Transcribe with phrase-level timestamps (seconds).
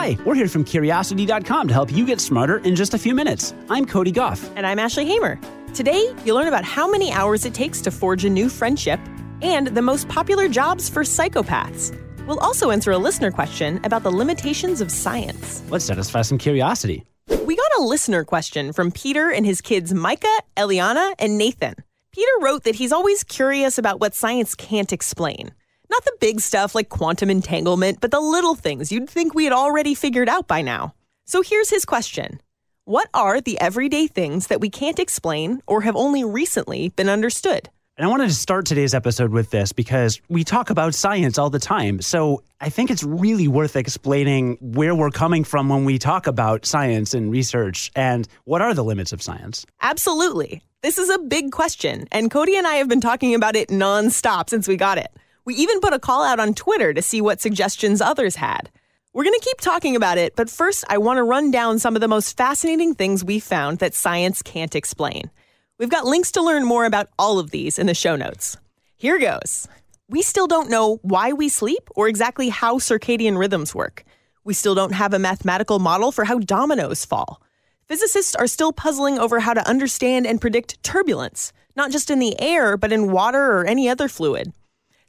[0.00, 3.52] Hi, we're here from Curiosity.com to help you get smarter in just a few minutes.
[3.68, 4.42] I'm Cody Gough.
[4.56, 5.38] And I'm Ashley Hamer.
[5.74, 8.98] Today, you'll learn about how many hours it takes to forge a new friendship
[9.42, 11.94] and the most popular jobs for psychopaths.
[12.26, 15.62] We'll also answer a listener question about the limitations of science.
[15.68, 17.04] Let's satisfy some curiosity.
[17.44, 21.74] We got a listener question from Peter and his kids Micah, Eliana, and Nathan.
[22.12, 25.52] Peter wrote that he's always curious about what science can't explain.
[25.90, 29.52] Not the big stuff like quantum entanglement, but the little things you'd think we had
[29.52, 30.94] already figured out by now.
[31.26, 32.40] So here's his question
[32.84, 37.68] What are the everyday things that we can't explain or have only recently been understood?
[37.96, 41.50] And I wanted to start today's episode with this because we talk about science all
[41.50, 42.00] the time.
[42.00, 46.64] So I think it's really worth explaining where we're coming from when we talk about
[46.64, 49.66] science and research and what are the limits of science.
[49.82, 50.62] Absolutely.
[50.82, 54.48] This is a big question, and Cody and I have been talking about it nonstop
[54.48, 55.10] since we got it.
[55.44, 58.70] We even put a call out on Twitter to see what suggestions others had.
[59.12, 61.96] We're going to keep talking about it, but first, I want to run down some
[61.96, 65.30] of the most fascinating things we found that science can't explain.
[65.78, 68.56] We've got links to learn more about all of these in the show notes.
[68.96, 69.66] Here goes.
[70.08, 74.04] We still don't know why we sleep or exactly how circadian rhythms work.
[74.44, 77.42] We still don't have a mathematical model for how dominoes fall.
[77.88, 82.40] Physicists are still puzzling over how to understand and predict turbulence, not just in the
[82.40, 84.52] air, but in water or any other fluid.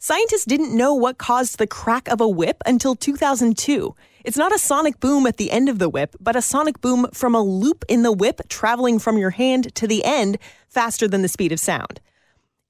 [0.03, 3.95] Scientists didn't know what caused the crack of a whip until 2002.
[4.25, 7.07] It's not a sonic boom at the end of the whip, but a sonic boom
[7.13, 11.21] from a loop in the whip traveling from your hand to the end faster than
[11.21, 12.01] the speed of sound.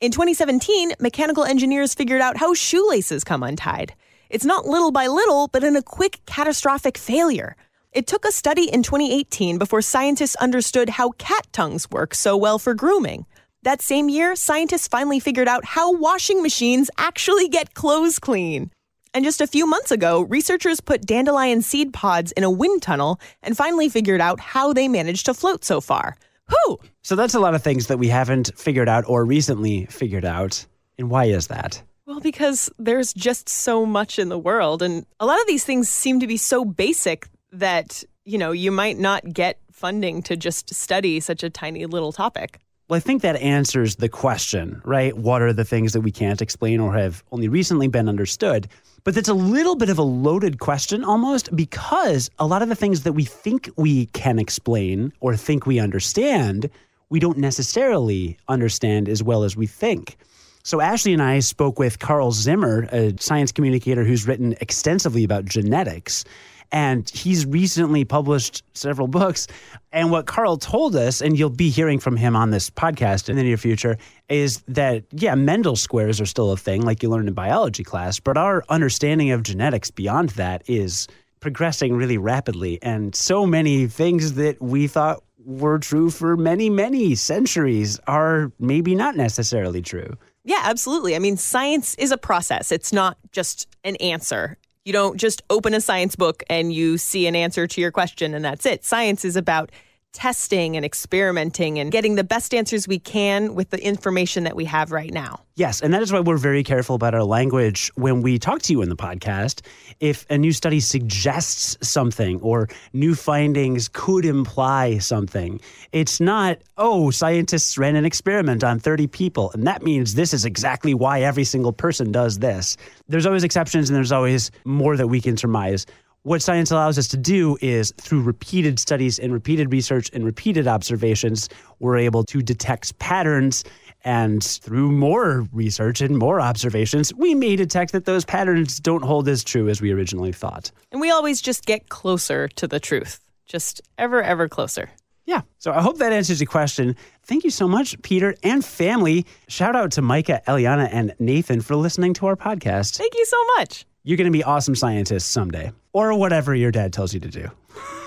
[0.02, 3.94] In 2017, mechanical engineers figured out how shoelaces come untied.
[4.30, 7.56] It's not little by little, but in a quick, catastrophic failure.
[7.94, 12.60] It took a study in 2018 before scientists understood how cat tongues work so well
[12.60, 13.26] for grooming.
[13.64, 18.72] That same year, scientists finally figured out how washing machines actually get clothes clean.
[19.14, 23.20] And just a few months ago, researchers put dandelion seed pods in a wind tunnel
[23.44, 26.18] and finally figured out how they managed to float so far.
[26.50, 26.80] Whew!
[27.04, 30.66] So that's a lot of things that we haven't figured out or recently figured out.
[30.98, 31.84] And why is that?
[32.08, 34.82] Well, because there's just so much in the world.
[34.82, 38.72] And a lot of these things seem to be so basic that, you know, you
[38.72, 42.60] might not get funding to just study such a tiny little topic.
[42.92, 45.16] Well, I think that answers the question, right?
[45.16, 48.68] What are the things that we can't explain or have only recently been understood?
[49.06, 52.76] But that's a little bit of a loaded question almost because a lot of the
[52.76, 56.70] things that we think we can explain or think we understand,
[57.10, 60.18] we don't necessarily understand as well as we think.
[60.64, 65.46] So, Ashley and I spoke with Carl Zimmer, a science communicator who's written extensively about
[65.46, 66.26] genetics.
[66.72, 69.48] And he's recently published several books.
[69.92, 73.36] And what Carl told us, and you'll be hearing from him on this podcast in
[73.36, 73.98] the near future,
[74.30, 78.20] is that, yeah, Mendel squares are still a thing, like you learned in biology class,
[78.20, 81.08] but our understanding of genetics beyond that is
[81.42, 82.82] progressing really rapidly.
[82.82, 88.96] And so many things that we thought were true for many, many centuries are maybe
[88.96, 90.16] not necessarily true.
[90.44, 91.16] Yeah, absolutely.
[91.16, 94.58] I mean, science is a process, it's not just an answer.
[94.84, 98.34] You don't just open a science book and you see an answer to your question
[98.34, 98.84] and that's it.
[98.84, 99.72] Science is about
[100.14, 104.66] testing and experimenting and getting the best answers we can with the information that we
[104.66, 105.40] have right now.
[105.56, 108.74] Yes, and that is why we're very careful about our language when we talk to
[108.74, 109.62] you in the podcast.
[110.00, 115.62] If a new study suggests something or new findings could imply something,
[115.92, 120.46] it's not, oh, scientists ran an experiment on 30 people, and that means this is
[120.46, 122.76] exactly why every single person does this.
[123.08, 125.86] There's always exceptions and there's always more that we can surmise
[126.24, 130.68] what science allows us to do is through repeated studies and repeated research and repeated
[130.68, 131.50] observations,
[131.80, 133.64] we're able to detect patterns.
[134.04, 139.28] And through more research and more observations, we may detect that those patterns don't hold
[139.28, 140.72] as true as we originally thought.
[140.92, 144.90] And we always just get closer to the truth, just ever, ever closer.
[145.26, 145.42] Yeah.
[145.60, 146.96] So I hope that answers your question.
[147.24, 149.26] Thank you so much, Peter and family.
[149.48, 152.98] Shout out to Micah, Eliana, and Nathan for listening to our podcast.
[152.98, 153.86] Thank you so much.
[154.04, 157.52] You're going to be awesome scientists someday, or whatever your dad tells you to do.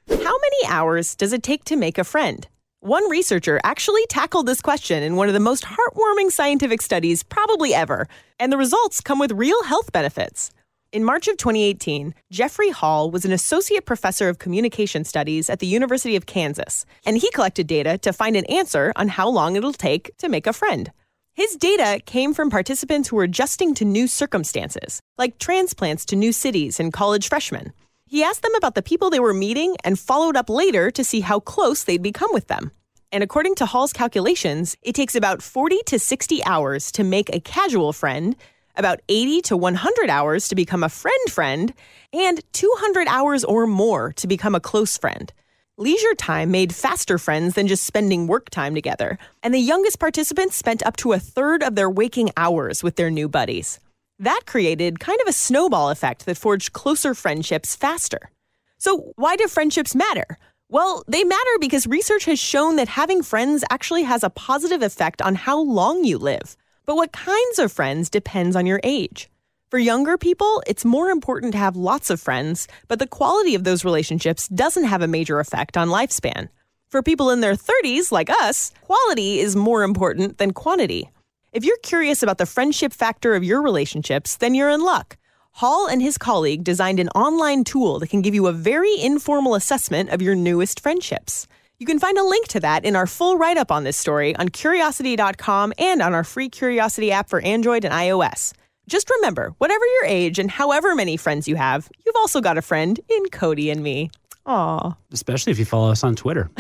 [0.08, 2.48] How many hours does it take to make a friend?
[2.80, 7.76] One researcher actually tackled this question in one of the most heartwarming scientific studies probably
[7.76, 8.08] ever,
[8.40, 10.50] and the results come with real health benefits.
[10.92, 15.68] In March of 2018, Jeffrey Hall was an associate professor of communication studies at the
[15.68, 19.72] University of Kansas, and he collected data to find an answer on how long it'll
[19.72, 20.92] take to make a friend.
[21.36, 26.32] His data came from participants who were adjusting to new circumstances, like transplants to new
[26.32, 27.74] cities and college freshmen.
[28.06, 31.22] He asked them about the people they were meeting and followed up later to see
[31.22, 32.70] how close they'd become with them.
[33.12, 37.40] And according to Hall's calculations, it takes about 40 to 60 hours to make a
[37.40, 38.36] casual friend,
[38.76, 41.74] about 80 to 100 hours to become a friend friend,
[42.14, 45.34] and 200 hours or more to become a close friend.
[45.80, 50.56] Leisure time made faster friends than just spending work time together, and the youngest participants
[50.56, 53.80] spent up to a third of their waking hours with their new buddies.
[54.20, 58.30] That created kind of a snowball effect that forged closer friendships faster.
[58.78, 60.38] So, why do friendships matter?
[60.70, 65.24] Well, they matter because research has shown that having friends actually has a positive effect
[65.24, 66.56] on how long you live.
[66.86, 69.28] But what kinds of friends depends on your age.
[69.74, 73.64] For younger people, it's more important to have lots of friends, but the quality of
[73.64, 76.50] those relationships doesn't have a major effect on lifespan.
[76.90, 81.10] For people in their 30s, like us, quality is more important than quantity.
[81.54, 85.18] If you're curious about the friendship factor of your relationships, then you're in luck.
[85.54, 89.56] Hall and his colleague designed an online tool that can give you a very informal
[89.56, 91.48] assessment of your newest friendships.
[91.80, 94.36] You can find a link to that in our full write up on this story
[94.36, 98.54] on curiosity.com and on our free Curiosity app for Android and iOS.
[98.94, 102.62] Just remember, whatever your age and however many friends you have, you've also got a
[102.62, 104.12] friend in Cody and me.
[104.46, 104.96] Aw.
[105.12, 106.52] Especially if you follow us on Twitter.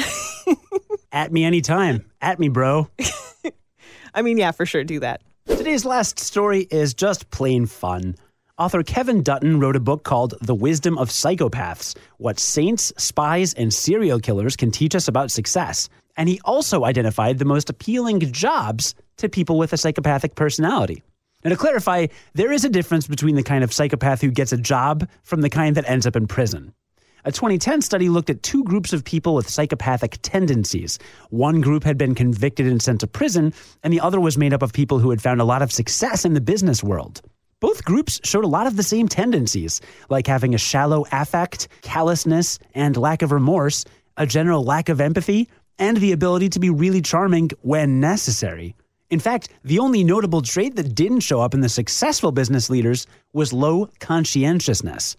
[1.11, 2.09] At me anytime.
[2.23, 2.89] At me, bro.
[4.15, 5.21] I mean, yeah, for sure, do that.
[5.45, 8.15] Today's last story is just plain fun.
[8.57, 13.71] Author Kevin Dutton wrote a book called The Wisdom of Psychopaths What Saints, Spies, and
[13.71, 15.87] Serial Killers Can Teach Us About Success.
[16.17, 21.03] And he also identified the most appealing jobs to people with a psychopathic personality.
[21.43, 24.57] Now, to clarify, there is a difference between the kind of psychopath who gets a
[24.57, 26.73] job from the kind that ends up in prison.
[27.25, 30.99] A 2010 study looked at two groups of people with psychopathic tendencies.
[31.29, 34.61] One group had been convicted and sent to prison, and the other was made up
[34.61, 37.21] of people who had found a lot of success in the business world.
[37.61, 39.79] Both groups showed a lot of the same tendencies,
[40.09, 43.85] like having a shallow affect, callousness, and lack of remorse,
[44.17, 45.47] a general lack of empathy,
[45.79, 48.75] and the ability to be really charming when necessary.
[49.13, 53.05] In fact, the only notable trait that didn't show up in the successful business leaders
[53.31, 55.15] was low conscientiousness.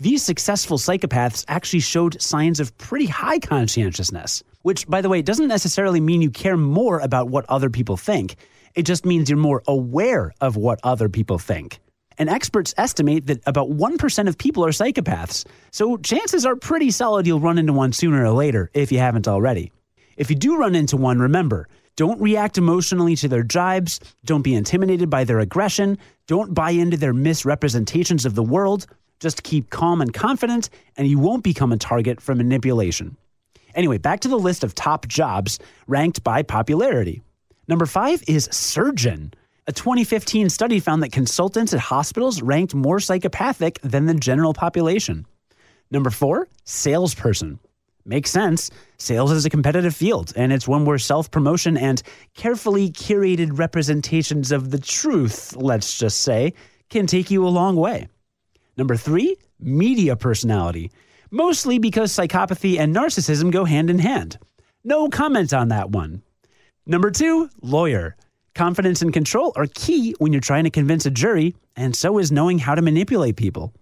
[0.00, 5.48] These successful psychopaths actually showed signs of pretty high conscientiousness, which, by the way, doesn't
[5.48, 8.36] necessarily mean you care more about what other people think.
[8.74, 11.80] It just means you're more aware of what other people think.
[12.16, 17.26] And experts estimate that about 1% of people are psychopaths, so chances are pretty solid
[17.26, 19.70] you'll run into one sooner or later if you haven't already.
[20.16, 24.54] If you do run into one, remember, don't react emotionally to their jibes, don't be
[24.54, 28.86] intimidated by their aggression, don't buy into their misrepresentations of the world.
[29.20, 33.16] Just keep calm and confident, and you won't become a target for manipulation.
[33.74, 37.22] Anyway, back to the list of top jobs ranked by popularity.
[37.68, 39.32] Number five is surgeon.
[39.66, 45.26] A 2015 study found that consultants at hospitals ranked more psychopathic than the general population.
[45.90, 47.58] Number four, salesperson.
[48.06, 48.70] Makes sense.
[48.98, 52.02] Sales is a competitive field, and it's one where self promotion and
[52.34, 56.52] carefully curated representations of the truth, let's just say,
[56.90, 58.08] can take you a long way.
[58.76, 60.90] Number three, media personality.
[61.30, 64.38] Mostly because psychopathy and narcissism go hand in hand.
[64.84, 66.22] No comment on that one.
[66.86, 68.16] Number two, lawyer.
[68.54, 72.30] Confidence and control are key when you're trying to convince a jury, and so is
[72.30, 73.72] knowing how to manipulate people.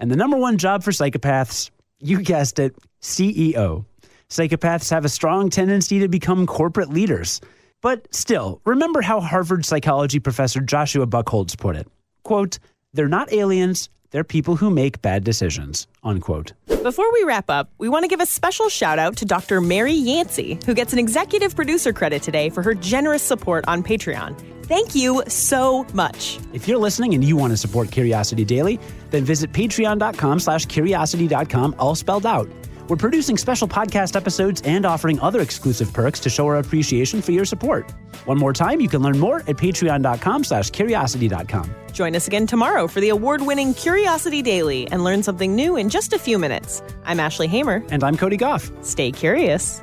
[0.00, 3.84] And the number one job for psychopaths, you guessed it, CEO.
[4.28, 7.40] Psychopaths have a strong tendency to become corporate leaders.
[7.80, 11.88] But still, remember how Harvard psychology professor Joshua Buckholtz put it.
[12.24, 12.58] Quote,
[12.92, 16.52] they're not aliens, they're people who make bad decisions, unquote.
[16.66, 19.60] Before we wrap up, we want to give a special shout out to Dr.
[19.60, 24.57] Mary Yancey, who gets an executive producer credit today for her generous support on Patreon.
[24.68, 26.38] Thank you so much.
[26.52, 28.78] If you're listening and you want to support Curiosity Daily,
[29.10, 32.50] then visit patreon.com slash curiosity.com, all spelled out.
[32.86, 37.32] We're producing special podcast episodes and offering other exclusive perks to show our appreciation for
[37.32, 37.90] your support.
[38.26, 41.74] One more time, you can learn more at patreon.com slash curiosity.com.
[41.92, 46.12] Join us again tomorrow for the award-winning Curiosity Daily and learn something new in just
[46.12, 46.82] a few minutes.
[47.04, 47.82] I'm Ashley Hamer.
[47.90, 48.70] And I'm Cody Gough.
[48.84, 49.82] Stay curious.